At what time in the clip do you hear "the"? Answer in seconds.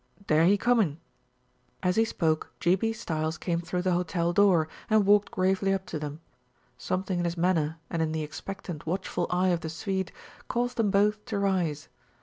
3.83-3.91, 8.11-8.23, 9.61-9.69